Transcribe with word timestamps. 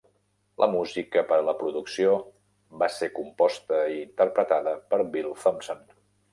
La 0.61 0.67
música 0.75 1.21
per 1.31 1.37
a 1.41 1.43
la 1.49 1.53
producció 1.59 2.15
va 2.85 2.89
ser 2.95 3.11
composta 3.21 3.85
i 3.93 4.01
interpretada 4.09 4.77
per 4.91 5.03
Bill 5.15 5.33
Thompson. 5.47 5.89